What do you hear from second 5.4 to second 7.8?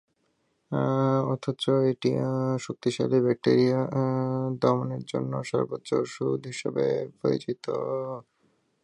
সর্বশেষ ওষুধ হিসেবে পরিচিত।